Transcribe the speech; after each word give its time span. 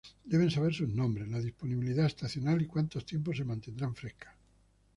Deben 0.25 0.49
saber 0.49 0.73
sus 0.73 0.89
nombres, 0.89 1.27
la 1.29 1.37
disponibilidad 1.39 2.07
estacional 2.07 2.59
y 2.59 2.65
cuánto 2.65 2.99
tiempo 3.01 3.35
se 3.35 3.43
mantendrán 3.43 3.93
frescas. 3.93 4.33